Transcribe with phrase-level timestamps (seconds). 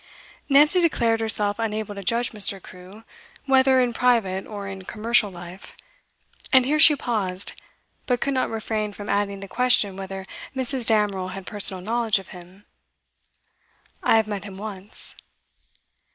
[0.49, 2.59] Nancy declared herself unable to judge Mr.
[2.59, 3.03] Crewe,
[3.45, 5.77] whether in private or in commercial life.
[6.51, 7.53] And here she paused,
[8.07, 10.25] but could not refrain from adding the question whether
[10.55, 10.87] Mrs.
[10.87, 12.65] Damerel had personal knowledge of him.
[14.01, 15.15] 'I have met him once.